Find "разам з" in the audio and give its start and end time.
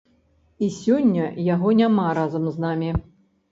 2.21-2.67